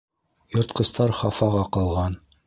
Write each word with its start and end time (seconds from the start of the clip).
Йыртҡыстар 0.53 1.13
хафаға 1.17 1.61
ҡалған. 1.77 2.17